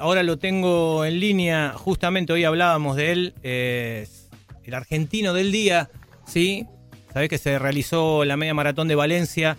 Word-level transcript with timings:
Ahora 0.00 0.22
lo 0.22 0.38
tengo 0.38 1.04
en 1.04 1.20
línea, 1.20 1.74
justamente 1.76 2.32
hoy 2.32 2.44
hablábamos 2.44 2.96
de 2.96 3.12
él, 3.12 3.34
el 3.42 4.74
argentino 4.74 5.34
del 5.34 5.52
día, 5.52 5.90
¿sí? 6.26 6.64
Sabés 7.12 7.28
que 7.28 7.36
se 7.36 7.58
realizó 7.58 8.24
la 8.24 8.38
media 8.38 8.54
maratón 8.54 8.88
de 8.88 8.94
Valencia 8.94 9.58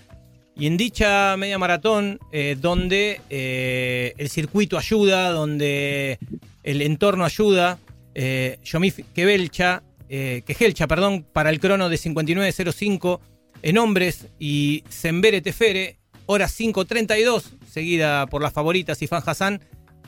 y 0.56 0.66
en 0.66 0.78
dicha 0.78 1.38
media 1.38 1.60
maratón, 1.60 2.20
eh, 2.32 2.58
donde 2.60 3.22
eh, 3.30 4.14
el 4.18 4.30
circuito 4.30 4.80
ayuda, 4.80 5.30
donde 5.30 6.18
el 6.64 6.82
entorno 6.82 7.24
ayuda, 7.24 7.78
eh, 8.16 8.58
Yomif 8.64 9.00
Kebelcha, 9.14 9.84
eh, 10.10 10.42
Kejelcha, 10.46 10.88
perdón, 10.88 11.24
para 11.32 11.52
el 11.52 11.60
crono 11.60 11.88
de 11.88 11.98
59.05 11.98 13.20
en 13.62 13.78
hombres 13.78 14.28
y 14.40 14.84
Sembere 14.90 15.42
Tefere, 15.42 16.00
hora 16.26 16.48
5.32, 16.48 17.44
seguida 17.70 18.26
por 18.26 18.42
las 18.42 18.54
favoritas 18.54 19.02
Ifan 19.04 19.22
Hassan. 19.24 19.62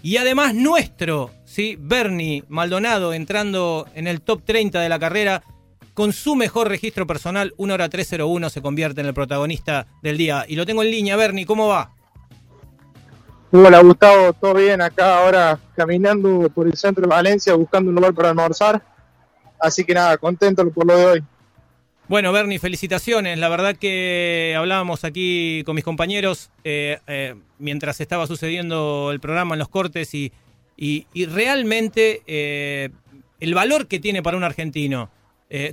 Y 0.05 0.17
además 0.17 0.53
nuestro, 0.53 1.31
¿sí? 1.45 1.77
Bernie 1.79 2.43
Maldonado 2.49 3.13
entrando 3.13 3.87
en 3.95 4.05
el 4.05 4.19
top 4.19 4.43
30 4.43 4.81
de 4.81 4.89
la 4.89 4.99
carrera 4.99 5.43
con 5.93 6.11
su 6.11 6.35
mejor 6.35 6.67
registro 6.67 7.07
personal, 7.07 7.53
1 7.55 7.73
hora 7.73 7.87
301, 7.87 8.49
se 8.49 8.61
convierte 8.61 8.99
en 8.99 9.07
el 9.07 9.13
protagonista 9.13 9.87
del 10.01 10.17
día. 10.17 10.43
Y 10.45 10.57
lo 10.57 10.65
tengo 10.65 10.83
en 10.83 10.91
línea, 10.91 11.15
Bernie, 11.15 11.45
¿cómo 11.45 11.69
va? 11.69 11.91
Hola 13.53 13.79
Gustavo, 13.79 14.33
todo 14.33 14.55
bien 14.55 14.81
acá 14.81 15.19
ahora 15.19 15.57
caminando 15.73 16.49
por 16.53 16.67
el 16.67 16.75
centro 16.75 17.03
de 17.03 17.07
Valencia 17.07 17.53
buscando 17.53 17.87
un 17.89 17.95
lugar 17.95 18.13
para 18.13 18.29
almorzar. 18.29 18.83
Así 19.57 19.85
que 19.85 19.93
nada, 19.93 20.17
contento 20.17 20.69
por 20.69 20.85
lo 20.85 20.97
de 20.97 21.05
hoy. 21.05 21.23
Bueno, 22.09 22.33
Bernie, 22.33 22.59
felicitaciones. 22.59 23.39
La 23.39 23.47
verdad 23.47 23.77
que 23.77 24.53
hablábamos 24.57 25.05
aquí 25.05 25.63
con 25.65 25.75
mis 25.75 25.85
compañeros 25.85 26.51
eh, 26.65 26.99
eh, 27.07 27.35
mientras 27.59 28.01
estaba 28.01 28.27
sucediendo 28.27 29.09
el 29.13 29.21
programa 29.21 29.55
en 29.55 29.59
los 29.59 29.69
cortes 29.69 30.13
y, 30.13 30.33
y, 30.75 31.25
realmente 31.27 32.21
eh, 32.27 32.89
el 33.39 33.53
valor 33.53 33.87
que 33.87 34.01
tiene 34.01 34.21
para 34.21 34.37
un 34.37 34.43
argentino 34.43 35.09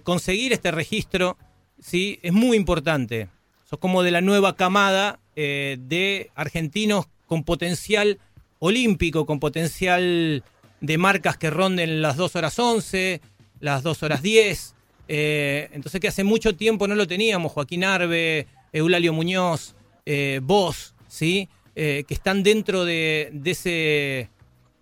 conseguir 0.02 0.52
este 0.52 0.70
registro 0.70 1.38
sí 1.80 2.20
es 2.22 2.34
muy 2.34 2.56
importante. 2.56 3.28
Sos 3.64 3.78
como 3.78 4.02
de 4.02 4.10
la 4.10 4.20
nueva 4.20 4.54
camada 4.54 5.18
de 5.34 6.30
argentinos 6.34 7.06
con 7.26 7.44
potencial 7.44 8.18
olímpico, 8.58 9.24
con 9.24 9.40
potencial 9.40 10.44
de 10.82 10.98
marcas 10.98 11.38
que 11.38 11.48
ronden 11.48 12.02
las 12.02 12.16
2 12.16 12.36
horas 12.36 12.58
11, 12.58 13.22
las 13.58 13.82
2 13.82 14.02
horas 14.02 14.20
10. 14.20 14.74
Eh, 15.12 15.68
entonces 15.72 16.00
que 16.00 16.06
hace 16.06 16.22
mucho 16.22 16.54
tiempo 16.54 16.86
no 16.86 16.94
lo 16.94 17.04
teníamos, 17.04 17.50
Joaquín 17.50 17.82
Arbe, 17.82 18.46
Eulalio 18.72 19.12
Muñoz, 19.12 19.74
eh, 20.06 20.38
vos, 20.40 20.94
¿sí? 21.08 21.48
Eh, 21.74 22.04
que 22.06 22.14
están 22.14 22.44
dentro 22.44 22.84
de, 22.84 23.28
de, 23.32 23.50
ese 23.50 24.30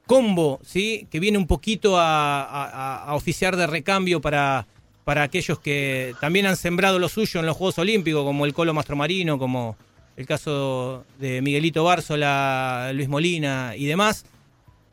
combo, 0.06 0.60
¿sí? 0.62 1.06
que 1.10 1.18
viene 1.18 1.38
un 1.38 1.46
poquito 1.46 1.98
a, 1.98 2.42
a, 2.42 3.04
a 3.04 3.14
oficiar 3.14 3.56
de 3.56 3.66
recambio 3.66 4.20
para, 4.20 4.66
para 5.04 5.22
aquellos 5.22 5.60
que 5.60 6.14
también 6.20 6.44
han 6.44 6.58
sembrado 6.58 6.98
lo 6.98 7.08
suyo 7.08 7.40
en 7.40 7.46
los 7.46 7.56
Juegos 7.56 7.78
Olímpicos, 7.78 8.22
como 8.22 8.44
el 8.44 8.52
Colo 8.52 8.74
Mastromarino, 8.74 9.38
como 9.38 9.78
el 10.18 10.26
caso 10.26 11.06
de 11.18 11.40
Miguelito 11.40 11.84
Bárzola, 11.84 12.90
Luis 12.92 13.08
Molina 13.08 13.72
y 13.76 13.86
demás, 13.86 14.26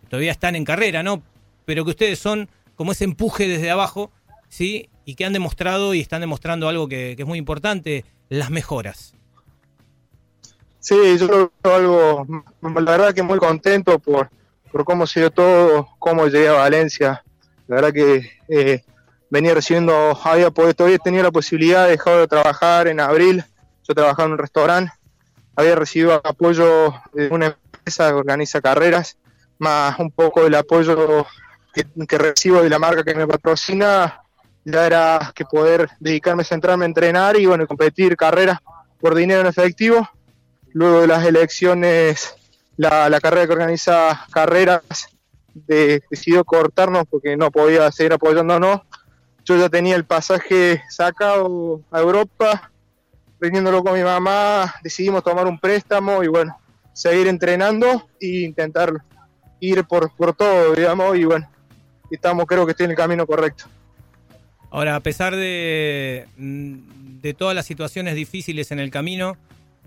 todavía 0.07 0.31
están 0.31 0.55
en 0.55 0.63
carrera, 0.63 1.03
¿no? 1.03 1.21
Pero 1.65 1.83
que 1.83 1.89
ustedes 1.89 2.19
son 2.19 2.47
como 2.75 2.93
ese 2.93 3.03
empuje 3.03 3.49
desde 3.49 3.69
abajo, 3.69 4.11
¿sí? 4.47 4.87
Y 5.05 5.15
que 5.15 5.25
han 5.25 5.33
demostrado 5.33 5.93
y 5.93 6.01
están 6.01 6.21
demostrando 6.21 6.67
algo 6.67 6.87
que, 6.87 7.15
es 7.17 7.25
muy 7.25 7.37
importante, 7.37 8.05
las 8.29 8.49
mejoras. 8.49 9.13
Sí, 10.79 10.95
yo 11.17 11.27
creo 11.27 11.51
algo, 11.63 12.27
la 12.61 12.91
verdad 12.91 13.13
que 13.13 13.23
muy 13.23 13.39
contento 13.39 13.97
por, 13.99 14.29
por 14.71 14.83
cómo 14.83 15.07
se 15.07 15.21
dio 15.21 15.31
todo, 15.31 15.87
cómo 15.99 16.27
llegué 16.27 16.47
a 16.47 16.53
Valencia. 16.53 17.23
La 17.67 17.75
verdad 17.77 17.93
que 17.93 18.29
eh, 18.47 18.83
venía 19.29 19.53
recibiendo, 19.53 20.17
había 20.23 20.51
todavía 20.51 20.97
tenía 20.97 21.23
la 21.23 21.31
posibilidad 21.31 21.85
de 21.85 21.91
dejar 21.91 22.19
de 22.19 22.27
trabajar 22.27 22.87
en 22.87 22.99
abril, 22.99 23.43
yo 23.87 23.93
trabajaba 23.93 24.27
en 24.27 24.33
un 24.33 24.37
restaurante, 24.37 24.91
había 25.55 25.75
recibido 25.75 26.13
apoyo 26.23 26.93
de 27.13 27.29
una 27.29 27.57
empresa 27.73 28.09
que 28.09 28.15
organiza 28.15 28.61
carreras, 28.61 29.17
más 29.57 29.97
un 29.99 30.11
poco 30.11 30.43
del 30.43 30.55
apoyo 30.55 31.25
que 32.07 32.17
recibo 32.17 32.61
de 32.61 32.69
la 32.69 32.79
marca 32.79 33.03
que 33.03 33.15
me 33.15 33.27
patrocina, 33.27 34.21
ya 34.65 34.85
era 34.85 35.31
que 35.35 35.45
poder 35.45 35.89
dedicarme, 35.99 36.43
centrarme 36.43 36.85
a 36.85 36.87
entrenar 36.87 37.37
y 37.37 37.45
bueno, 37.45 37.67
competir 37.67 38.17
carreras 38.17 38.59
por 38.99 39.15
dinero 39.15 39.41
en 39.41 39.47
efectivo. 39.47 40.09
Luego 40.73 41.01
de 41.01 41.07
las 41.07 41.23
elecciones, 41.23 42.35
la, 42.75 43.09
la 43.09 43.21
carrera 43.21 43.45
que 43.45 43.53
organiza 43.53 44.25
carreras 44.31 44.81
de, 45.53 46.01
decidió 46.09 46.43
cortarnos 46.43 47.05
porque 47.09 47.37
no 47.37 47.51
podía 47.51 47.91
seguir 47.91 48.13
apoyándonos. 48.13 48.81
Yo 49.45 49.55
ya 49.57 49.69
tenía 49.69 49.95
el 49.95 50.05
pasaje 50.05 50.83
sacado 50.89 51.81
a 51.91 51.99
Europa, 51.99 52.71
vendiéndolo 53.39 53.83
con 53.83 53.93
mi 53.93 54.03
mamá, 54.03 54.73
decidimos 54.81 55.23
tomar 55.23 55.45
un 55.45 55.59
préstamo 55.59 56.23
y 56.23 56.27
bueno, 56.27 56.57
seguir 56.93 57.27
entrenando 57.27 58.09
e 58.19 58.43
intentar 58.43 58.91
ir 59.59 59.85
por, 59.85 60.11
por 60.15 60.35
todo, 60.35 60.73
digamos, 60.73 61.15
y 61.15 61.25
bueno, 61.25 61.47
estamos, 62.09 62.45
creo 62.47 62.65
que 62.65 62.71
estoy 62.71 62.85
en 62.85 62.91
el 62.91 62.97
camino 62.97 63.27
correcto. 63.27 63.65
Ahora, 64.75 64.97
a 64.97 64.99
pesar 64.99 65.37
de, 65.37 66.25
de 66.35 67.33
todas 67.33 67.55
las 67.55 67.65
situaciones 67.65 68.13
difíciles 68.13 68.71
en 68.71 68.81
el 68.81 68.91
camino, 68.91 69.37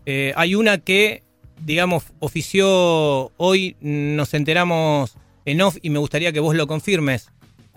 eh, 0.06 0.32
hay 0.34 0.54
una 0.54 0.78
que, 0.78 1.22
digamos, 1.60 2.04
ofició 2.20 3.30
hoy, 3.36 3.76
nos 3.82 4.32
enteramos 4.32 5.14
en 5.44 5.60
off 5.60 5.76
y 5.82 5.90
me 5.90 5.98
gustaría 5.98 6.32
que 6.32 6.40
vos 6.40 6.56
lo 6.56 6.66
confirmes. 6.66 7.28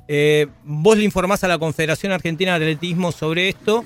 Eh, 0.07 0.47
vos 0.63 0.97
le 0.97 1.03
informás 1.03 1.43
a 1.43 1.49
la 1.49 1.57
Confederación 1.57 2.13
Argentina 2.13 2.57
de 2.57 2.63
Atletismo 2.63 3.11
sobre 3.11 3.49
esto, 3.49 3.83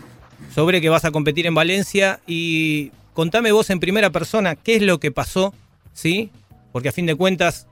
sobre 0.53 0.79
que 0.79 0.89
vas 0.89 1.03
a 1.03 1.09
competir 1.09 1.47
en 1.47 1.55
Valencia 1.55 2.19
y 2.27 2.91
contame 3.13 3.51
vos 3.51 3.71
en 3.71 3.79
primera 3.79 4.11
persona 4.11 4.55
qué 4.55 4.75
es 4.75 4.83
lo 4.83 4.99
que 4.99 5.11
pasó, 5.11 5.51
¿sí? 5.93 6.29
Porque 6.71 6.89
a 6.89 6.91
fin 6.91 7.07
de 7.07 7.15
cuentas 7.15 7.65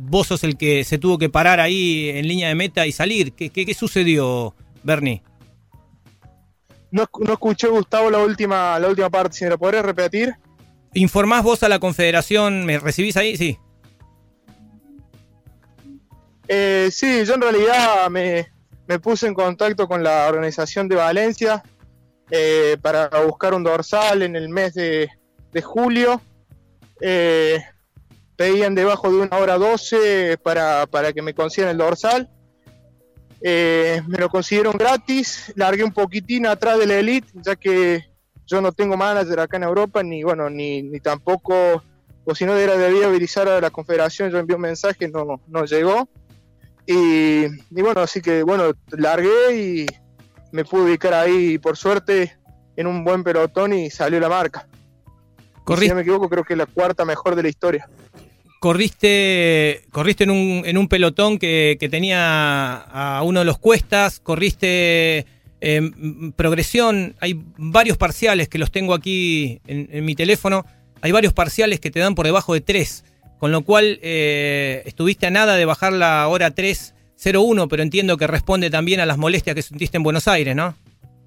vos 0.00 0.28
sos 0.28 0.44
el 0.44 0.56
que 0.56 0.84
se 0.84 0.98
tuvo 0.98 1.18
que 1.18 1.28
parar 1.28 1.60
ahí 1.60 2.08
en 2.10 2.26
línea 2.26 2.48
de 2.48 2.54
meta 2.54 2.86
y 2.86 2.92
salir. 2.92 3.32
¿Qué, 3.32 3.50
qué, 3.50 3.66
qué 3.66 3.74
sucedió, 3.74 4.54
Bernie? 4.82 5.22
No, 6.90 7.08
no, 7.20 7.32
escuché, 7.32 7.68
Gustavo, 7.68 8.10
la 8.10 8.18
última, 8.18 8.78
la 8.78 8.88
última 8.88 9.10
parte. 9.10 9.36
Si 9.36 9.44
me 9.44 9.50
la 9.50 9.58
podrías 9.58 9.84
repetir. 9.84 10.34
¿Informás 10.94 11.44
vos 11.44 11.62
a 11.62 11.68
la 11.68 11.78
Confederación? 11.78 12.64
¿Me 12.64 12.78
recibís 12.78 13.16
ahí? 13.16 13.36
Sí. 13.36 13.58
Eh, 16.48 16.88
sí, 16.90 17.24
yo 17.24 17.34
en 17.34 17.42
realidad 17.42 18.10
me, 18.10 18.48
me, 18.88 18.98
puse 18.98 19.28
en 19.28 19.34
contacto 19.34 19.86
con 19.86 20.02
la 20.02 20.26
organización 20.26 20.88
de 20.88 20.96
Valencia 20.96 21.62
eh, 22.28 22.76
para 22.82 23.08
buscar 23.24 23.54
un 23.54 23.62
dorsal 23.62 24.22
en 24.22 24.34
el 24.34 24.48
mes 24.48 24.74
de, 24.74 25.08
de 25.52 25.62
julio. 25.62 26.20
Eh, 27.00 27.62
pedían 28.40 28.74
debajo 28.74 29.10
de 29.10 29.18
una 29.18 29.36
hora 29.36 29.58
12 29.58 30.38
para, 30.42 30.86
para 30.86 31.12
que 31.12 31.20
me 31.20 31.34
consigan 31.34 31.68
el 31.68 31.76
dorsal. 31.76 32.26
Eh, 33.42 34.00
me 34.08 34.16
lo 34.16 34.30
consiguieron 34.30 34.78
gratis, 34.78 35.52
largué 35.56 35.84
un 35.84 35.92
poquitín 35.92 36.46
atrás 36.46 36.78
de 36.78 36.86
la 36.86 36.94
elite, 36.94 37.28
ya 37.34 37.54
que 37.54 38.02
yo 38.46 38.62
no 38.62 38.72
tengo 38.72 38.96
manager 38.96 39.40
acá 39.40 39.58
en 39.58 39.64
Europa, 39.64 40.02
ni 40.02 40.22
bueno, 40.22 40.48
ni, 40.48 40.80
ni 40.80 41.00
tampoco, 41.00 41.82
o 42.24 42.34
si 42.34 42.46
no 42.46 42.56
era 42.56 42.78
debía 42.78 43.08
avisar 43.08 43.46
a 43.46 43.60
la 43.60 43.68
confederación, 43.68 44.30
yo 44.30 44.38
envié 44.38 44.56
un 44.56 44.62
mensaje, 44.62 45.06
no, 45.06 45.42
no 45.46 45.64
llegó. 45.66 46.08
Y, 46.86 47.44
y, 47.44 47.82
bueno, 47.82 48.00
así 48.00 48.22
que 48.22 48.42
bueno, 48.42 48.72
largué 48.92 49.54
y 49.54 49.86
me 50.50 50.64
pude 50.64 50.84
ubicar 50.84 51.12
ahí, 51.12 51.58
por 51.58 51.76
suerte, 51.76 52.38
en 52.74 52.86
un 52.86 53.04
buen 53.04 53.22
pelotón 53.22 53.74
y 53.74 53.90
salió 53.90 54.18
la 54.18 54.30
marca. 54.30 54.66
Si 55.78 55.88
no 55.88 55.94
me 55.94 56.00
equivoco, 56.00 56.30
creo 56.30 56.42
que 56.42 56.54
es 56.54 56.58
la 56.58 56.64
cuarta 56.64 57.04
mejor 57.04 57.36
de 57.36 57.42
la 57.42 57.50
historia 57.50 57.86
corriste, 58.60 59.82
corriste 59.90 60.24
en, 60.24 60.30
un, 60.30 60.62
en 60.64 60.78
un 60.78 60.86
pelotón 60.86 61.38
que, 61.38 61.76
que, 61.80 61.88
tenía 61.88 62.76
a 62.76 63.22
uno 63.22 63.40
de 63.40 63.46
los 63.46 63.58
cuestas, 63.58 64.20
corriste 64.20 65.26
eh, 65.62 65.90
progresión, 66.36 67.16
hay 67.20 67.42
varios 67.56 67.96
parciales 67.96 68.48
que 68.48 68.58
los 68.58 68.70
tengo 68.70 68.94
aquí 68.94 69.60
en, 69.66 69.88
en, 69.90 70.04
mi 70.04 70.14
teléfono, 70.14 70.66
hay 71.00 71.10
varios 71.10 71.32
parciales 71.32 71.80
que 71.80 71.90
te 71.90 72.00
dan 72.00 72.14
por 72.14 72.26
debajo 72.26 72.52
de 72.52 72.60
tres. 72.60 73.04
con 73.38 73.50
lo 73.50 73.62
cual 73.62 73.98
eh, 74.02 74.82
estuviste 74.84 75.26
a 75.26 75.30
nada 75.30 75.56
de 75.56 75.64
bajar 75.64 75.94
la 75.94 76.28
hora 76.28 76.54
3.01, 76.54 77.66
pero 77.68 77.82
entiendo 77.82 78.18
que 78.18 78.26
responde 78.26 78.68
también 78.68 79.00
a 79.00 79.06
las 79.06 79.16
molestias 79.16 79.56
que 79.56 79.62
sentiste 79.62 79.96
en 79.96 80.02
Buenos 80.02 80.28
Aires, 80.28 80.54
¿no? 80.54 80.76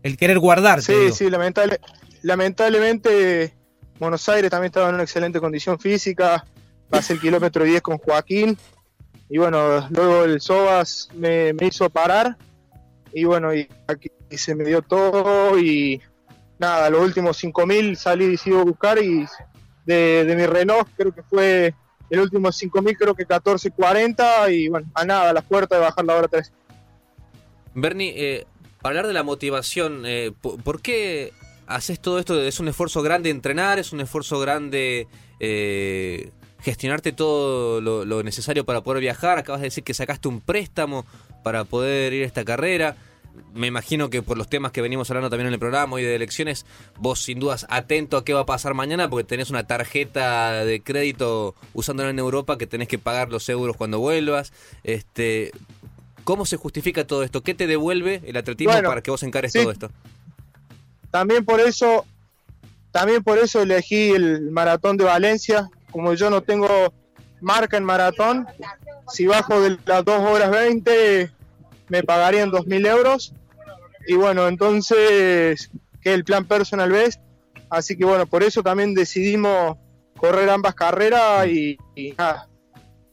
El 0.03 0.17
querer 0.17 0.37
guardarte. 0.37 1.09
Sí, 1.09 1.11
sí, 1.11 1.29
lamentable, 1.31 1.79
lamentablemente 2.21 3.53
Buenos 3.99 4.29
Aires 4.29 4.51
también 4.51 4.67
estaba 4.67 4.89
en 4.89 4.95
una 4.95 5.03
excelente 5.03 5.39
condición 5.39 5.79
física, 5.79 6.45
pasé 6.93 7.13
el 7.13 7.19
kilómetro 7.19 7.63
10 7.63 7.81
con 7.81 7.97
Joaquín 7.97 8.55
y 9.27 9.39
bueno, 9.39 9.87
luego 9.89 10.25
el 10.25 10.39
Sobas 10.39 11.09
me, 11.15 11.51
hizo 11.61 11.89
parar 11.89 12.37
y 13.11 13.23
bueno, 13.23 13.51
y 13.51 13.67
aquí 13.87 14.11
se 14.29 14.53
me 14.53 14.63
dio 14.63 14.83
todo 14.83 15.57
y 15.57 15.99
nada, 16.59 16.91
los 16.91 17.01
últimos 17.01 17.37
5000 17.37 17.97
salí 17.97 18.37
sigo 18.37 18.59
a 18.59 18.63
buscar 18.63 18.99
y 18.99 19.25
de, 19.87 20.35
mi 20.37 20.45
Renault 20.45 20.87
creo 20.95 21.11
que 21.11 21.23
fue 21.23 21.73
el 22.11 22.19
último 22.19 22.51
5000 22.51 22.95
creo 22.95 23.15
que 23.15 23.23
1440 23.23 24.51
y 24.51 24.67
bueno, 24.67 24.87
a 24.93 25.03
nada, 25.03 25.31
a 25.31 25.33
la 25.33 25.41
puerta 25.41 25.73
de 25.73 25.81
bajar 25.81 26.05
la 26.05 26.15
hora 26.15 26.27
3. 26.27 26.53
Bernie, 27.73 28.13
eh, 28.15 28.45
hablar 28.83 29.07
de 29.07 29.13
la 29.13 29.23
motivación, 29.23 30.03
eh, 30.05 30.31
¿por, 30.39 30.79
qué 30.83 31.33
haces 31.65 31.99
todo 31.99 32.19
esto? 32.19 32.39
¿Es 32.39 32.59
un 32.59 32.67
esfuerzo 32.67 33.01
grande 33.01 33.31
entrenar? 33.31 33.79
¿Es 33.79 33.93
un 33.93 33.99
esfuerzo 33.99 34.39
grande 34.39 35.07
eh, 35.39 36.31
gestionarte 36.63 37.11
todo 37.11 37.81
lo, 37.81 38.23
necesario 38.23 38.65
para 38.65 38.81
poder 38.81 39.01
viajar? 39.01 39.37
Acabas 39.37 39.61
de 39.61 39.67
decir 39.67 39.83
que 39.83 39.93
sacaste 39.93 40.27
un 40.27 40.41
préstamo 40.41 41.05
para 41.43 41.65
poder 41.65 42.13
ir 42.13 42.23
a 42.23 42.25
esta 42.25 42.43
carrera. 42.45 42.95
Me 43.53 43.67
imagino 43.67 44.09
que 44.09 44.21
por 44.21 44.37
los 44.37 44.47
temas 44.47 44.71
que 44.71 44.81
venimos 44.81 45.09
hablando 45.09 45.29
también 45.29 45.47
en 45.47 45.53
el 45.53 45.59
programa 45.59 45.99
y 45.99 46.03
de 46.03 46.15
elecciones, 46.15 46.65
vos 46.99 47.19
sin 47.19 47.39
dudas 47.39 47.65
atento 47.69 48.17
a 48.17 48.23
qué 48.23 48.33
va 48.33 48.41
a 48.41 48.45
pasar 48.45 48.73
mañana 48.75 49.09
porque 49.09 49.23
tenés 49.23 49.49
una 49.49 49.65
tarjeta 49.65 50.65
de 50.65 50.81
crédito 50.81 51.55
usándola 51.73 52.11
en 52.11 52.19
Europa 52.19 52.57
que 52.57 52.67
tenés 52.67 52.87
que 52.87 52.99
pagar 52.99 53.29
los 53.29 53.49
euros 53.49 53.75
cuando 53.75 53.99
vuelvas. 53.99 54.53
Este, 54.83 55.51
¿Cómo 56.23 56.45
se 56.45 56.57
justifica 56.57 57.05
todo 57.05 57.23
esto? 57.23 57.41
¿Qué 57.41 57.53
te 57.53 57.67
devuelve 57.67 58.21
el 58.25 58.37
atletismo 58.37 58.73
para 58.73 59.01
que 59.01 59.11
vos 59.11 59.23
encares 59.23 59.51
todo 59.51 59.71
esto? 59.71 59.91
También 61.11 61.45
por 61.45 61.59
eso, 61.59 62.05
también 62.91 63.23
por 63.23 63.37
eso 63.37 63.61
elegí 63.61 64.09
el 64.11 64.49
maratón 64.51 64.97
de 64.97 65.03
Valencia. 65.03 65.69
Como 65.93 66.13
yo 66.15 66.29
no 66.29 66.41
tengo 66.41 66.93
marca 67.39 67.77
en 67.77 67.85
maratón, 67.85 68.47
si 69.07 69.27
bajo 69.27 69.61
de 69.61 69.77
las 69.85 70.03
2 70.03 70.19
horas 70.21 70.51
20 70.51 71.31
me 71.87 72.03
pagarían 72.03 72.51
2.000 72.51 72.87
euros. 72.87 73.33
Y 74.07 74.15
bueno, 74.15 74.47
entonces, 74.47 75.69
que 76.01 76.13
el 76.13 76.25
plan 76.25 76.45
personal 76.45 76.91
best. 76.91 77.21
Así 77.69 77.95
que 77.95 78.05
bueno, 78.05 78.25
por 78.25 78.43
eso 78.43 78.61
también 78.61 78.93
decidimos 78.93 79.77
correr 80.17 80.49
ambas 80.49 80.75
carreras 80.75 81.47
y, 81.47 81.77
nada. 82.17 82.49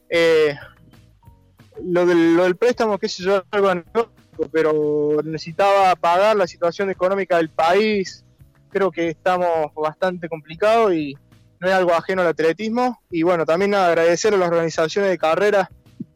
Eh, 0.09 0.55
lo 1.83 2.05
del, 2.05 2.55
préstamo, 2.57 2.97
qué 2.97 3.07
sé 3.07 3.23
yo, 3.23 3.43
algo 3.51 3.71
pero 4.51 5.17
necesitaba 5.23 5.95
pagar 5.95 6.35
la 6.35 6.47
situación 6.47 6.89
económica 6.89 7.37
del 7.37 7.49
país. 7.49 8.25
Creo 8.69 8.91
que 8.91 9.09
estamos 9.09 9.71
bastante 9.75 10.27
complicados 10.27 10.93
y 10.93 11.15
no 11.61 11.67
es 11.67 11.73
algo 11.73 11.93
ajeno 11.93 12.23
al 12.23 12.29
atletismo. 12.29 13.01
Y 13.11 13.21
bueno, 13.21 13.45
también 13.45 13.75
agradecer 13.75 14.33
a 14.33 14.37
las 14.37 14.49
organizaciones 14.49 15.11
de 15.11 15.17
carreras 15.17 15.69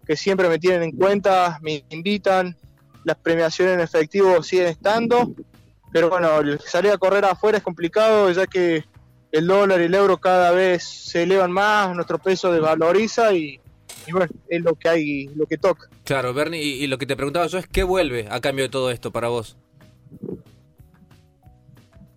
que 0.06 0.18
siempre 0.18 0.50
me 0.50 0.60
tienen 0.60 0.84
en 0.84 0.92
cuenta, 0.92 1.60
me 1.62 1.86
invitan, 1.90 2.58
las 3.04 3.16
premiaciones 3.18 3.76
en 3.76 3.80
efectivo 3.80 4.42
siguen 4.42 4.68
estando. 4.68 5.34
Pero 5.94 6.10
bueno, 6.10 6.30
salir 6.66 6.92
a 6.92 6.98
correr 6.98 7.24
afuera 7.26 7.60
es 7.60 7.64
complicado 7.64 8.32
ya 8.32 8.48
que 8.48 8.84
el 9.32 9.48
dólar 9.48 9.82
y 9.82 9.86
el 9.86 9.94
euro 9.94 10.18
cada 10.18 10.52
vez 10.52 10.84
se 10.84 11.24
elevan 11.24 11.52
más, 11.52 11.94
nuestro 11.96 12.18
peso 12.18 12.52
desvaloriza 12.52 13.34
y, 13.34 13.60
es 14.50 14.62
lo 14.62 14.76
que 14.76 14.90
hay, 14.90 15.28
lo 15.36 15.46
que 15.46 15.58
toca. 15.58 15.90
Claro, 16.04 16.34
Bernie, 16.34 16.62
y, 16.62 16.88
lo 16.88 16.98
que 16.98 17.06
te 17.06 17.16
preguntaba 17.16 17.48
yo 17.48 17.58
es, 17.58 17.68
¿qué 17.68 17.84
vuelve 17.84 18.28
a 18.30 18.40
cambio 18.40 18.66
de 18.66 18.70
todo 18.70 18.92
esto 18.92 19.12
para 19.12 19.28
vos? 19.28 19.58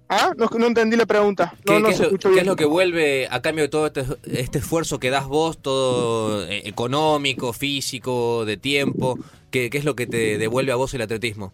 Ah, 0.08 0.32
no, 0.36 0.66
entendí 0.66 0.96
la 0.96 1.04
pregunta. 1.04 1.54
¿Qué, 1.66 1.76
es, 1.76 2.46
lo, 2.46 2.56
que 2.56 2.64
vuelve 2.64 3.28
a 3.30 3.42
cambio 3.42 3.64
de 3.64 3.68
todo 3.68 3.86
este, 3.86 4.06
este 4.24 4.58
esfuerzo 4.58 4.98
que 4.98 5.10
das 5.10 5.26
vos, 5.26 5.58
todo 5.58 6.46
eh, 6.46 6.62
económico, 6.66 7.52
físico, 7.52 8.46
de 8.46 8.56
tiempo? 8.56 9.18
¿Qué, 9.50 9.68
es 9.70 9.84
lo 9.84 9.94
que 9.94 10.06
te 10.06 10.38
devuelve 10.38 10.72
a 10.72 10.76
vos 10.76 10.94
el 10.94 11.02
atletismo? 11.02 11.52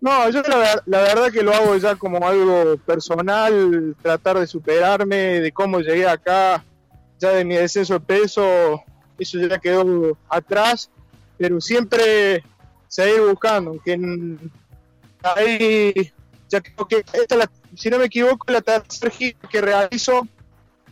No, 0.00 0.30
yo 0.30 0.40
la, 0.42 0.82
la, 0.86 1.00
verdad 1.00 1.30
que 1.30 1.42
lo 1.42 1.52
hago 1.52 1.76
ya 1.76 1.96
como 1.96 2.26
algo 2.26 2.76
personal, 2.86 3.94
tratar 4.00 4.38
de 4.38 4.46
superarme, 4.46 5.40
de 5.40 5.52
cómo 5.52 5.80
llegué 5.80 6.08
acá, 6.08 6.64
ya 7.18 7.30
de 7.32 7.44
mi 7.44 7.56
descenso 7.56 7.94
de 7.94 8.00
peso, 8.00 8.82
eso 9.18 9.38
ya 9.38 9.58
quedó 9.58 10.16
atrás, 10.28 10.90
pero 11.36 11.60
siempre 11.60 12.42
seguir 12.88 13.20
buscando, 13.22 13.80
que 13.84 13.98
ahí, 15.22 16.12
que 16.60 17.04
esta 17.12 17.50
si 17.76 17.90
no 17.90 17.98
me 17.98 18.06
equivoco, 18.06 18.50
la 18.50 18.62
tercera 18.62 19.10
gira 19.10 19.38
que 19.50 19.60
realizo, 19.60 20.26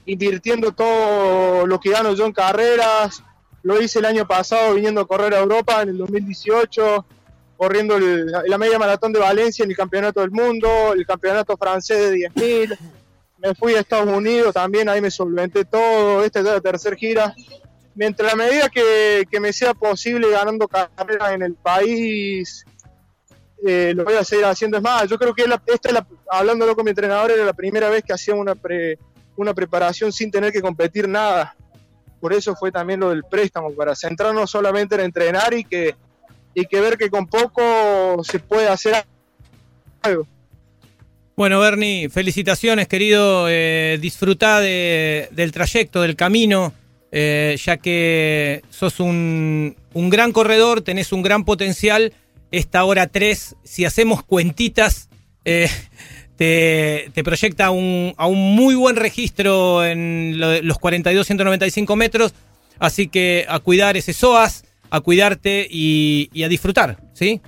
invirtiendo 0.07 0.73
todo 0.73 1.67
lo 1.67 1.81
que 1.81 1.91
gano 1.91 2.15
yo 2.15 2.27
en 2.27 2.33
carreras, 2.33 3.23
lo 3.63 3.81
hice 3.81 3.99
el 3.99 4.05
año 4.05 4.27
pasado 4.27 4.75
viniendo 4.75 5.01
a 5.01 5.07
correr 5.07 5.35
a 5.35 5.41
Europa 5.41 5.83
en 5.83 5.91
el 5.91 5.99
2018, 5.99 7.07
corriendo 7.57 7.99
la 7.99 8.59
media 8.59 8.79
maratón 8.79 9.13
de 9.13 9.21
Valencia 9.21 9.65
en 9.65 9.71
el 9.71 9.77
Campeonato 9.77 10.21
del 10.21 10.31
Mundo, 10.31 10.93
el 10.93 11.07
Campeonato 11.07 11.57
francés 11.57 12.11
de 12.11 12.29
10.000, 12.29 12.79
me 13.39 13.55
fui 13.55 13.75
a 13.75 13.81
Estados 13.81 14.09
Unidos 14.09 14.55
también, 14.55 14.89
ahí 14.89 15.01
me 15.01 15.11
solventé 15.11 15.65
todo, 15.65 16.25
esta 16.25 16.41
es 16.41 16.45
la 16.45 16.61
tercera 16.61 16.97
gira. 16.97 17.35
Mientras 17.95 18.33
a 18.33 18.37
medida 18.37 18.69
que, 18.69 19.27
me 19.41 19.53
sea 19.53 19.73
posible 19.73 20.31
ganando 20.31 20.67
carreras 20.67 21.33
en 21.33 21.43
el 21.43 21.55
país, 21.55 22.67
eh, 23.67 23.93
lo 23.95 24.05
voy 24.05 24.15
a 24.15 24.25
seguir 24.25 24.45
haciendo. 24.45 24.77
Es 24.77 24.83
más, 24.83 25.09
yo 25.09 25.19
creo 25.19 25.35
que 25.35 25.45
esta 25.67 25.89
es 25.89 25.95
la, 25.95 26.07
hablándolo 26.31 26.75
con 26.75 26.85
mi 26.85 26.91
entrenador, 26.91 27.31
era 27.31 27.45
la 27.45 27.53
primera 27.53 27.89
vez 27.89 28.05
que 28.05 28.13
hacía 28.13 28.35
una, 28.35 28.55
una 29.37 29.55
preparación 29.55 30.13
sin 30.13 30.31
tener 30.31 30.53
que 30.53 30.63
competir 30.63 31.09
nada. 31.09 31.57
Por 32.21 32.33
eso 32.33 32.55
fue 32.57 32.73
también 32.73 33.01
lo 33.01 33.11
del 33.11 33.25
préstamo, 33.25 33.73
para 33.73 33.95
centrarnos 33.95 34.51
solamente 34.51 34.95
en 34.95 35.03
entrenar 35.03 35.53
y 35.55 35.65
que, 35.65 35.95
y 36.55 36.67
que 36.67 36.81
ver 36.81 36.97
que 36.97 37.11
con 37.11 37.27
poco 37.27 38.23
se 38.25 38.39
puede 38.39 38.69
hacer 38.69 39.05
algo. 40.03 40.27
Bueno, 41.37 41.59
Bernie, 41.59 42.09
felicitaciones, 42.11 42.87
querido. 42.87 43.47
Eh, 43.49 43.99
disfrutá 44.01 44.61
del 44.61 45.53
trayecto, 45.53 46.01
del 46.01 46.15
camino, 46.15 46.73
eh, 47.11 47.57
ya 47.63 47.77
que 47.77 48.63
sos 48.71 49.01
un, 49.01 49.75
gran 49.95 50.31
corredor, 50.31 50.83
tenés 50.83 51.13
un 51.13 51.23
gran 51.23 51.45
potencial. 51.45 52.13
Esta 52.51 52.85
hora 52.85 53.07
3, 53.07 53.57
si 53.65 53.85
hacemos 53.85 54.23
cuentitas, 54.23 55.09
eh, 55.45 55.69
te, 56.37 57.11
proyecta 57.25 57.67
a 57.67 57.71
un 57.71 58.15
muy 58.55 58.75
buen 58.75 58.97
registro 58.97 59.85
en 59.85 60.39
los 60.39 60.79
42-195 60.79 61.97
metros. 61.97 62.35
Así 62.79 63.09
que 63.09 63.47
a 63.49 63.61
cuidar 63.61 63.97
ese 63.97 64.13
SOAS, 64.13 64.65
a 64.91 65.01
cuidarte 65.01 65.67
y, 65.71 66.29
y 66.33 66.43
a 66.43 66.49
disfrutar, 66.49 66.99
¿sí? 67.13 67.41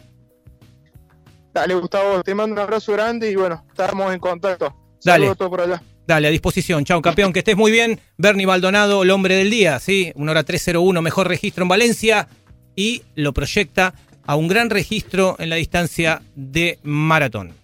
Dale, 1.53 1.75
Gustavo, 1.75 2.23
te 2.23 2.35
mando 2.35 2.53
un 2.53 2.59
abrazo 2.59 2.93
grande 2.93 3.31
y 3.31 3.35
bueno, 3.35 3.65
estamos 3.69 4.13
en 4.13 4.21
contacto. 4.21 4.75
Dale. 5.03 5.35
por 5.35 5.61
allá. 5.61 5.83
Dale, 6.07 6.29
a 6.29 6.31
disposición. 6.31 6.85
Chao, 6.85 7.01
campeón. 7.01 7.33
Que 7.33 7.39
estés 7.41 7.57
muy 7.57 7.73
bien. 7.73 7.99
Bernie 8.19 8.47
Maldonado, 8.47 9.03
el 9.03 9.11
hombre 9.11 9.37
del 9.37 9.51
día, 9.51 9.79
¿sí? 9.79 10.13
Una 10.17 10.33
hora 10.33 10.45
301, 10.45 11.01
mejor 11.01 11.29
registro 11.29 11.63
en 11.63 11.69
Valencia. 11.69 12.29
Y 12.77 13.03
lo 13.15 13.33
proyecta 13.33 13.95
a 14.27 14.37
un 14.37 14.49
gran 14.49 14.71
registro 14.71 15.37
en 15.39 15.51
la 15.51 15.57
distancia 15.57 16.23
de 16.35 16.79
maratón. 16.83 17.57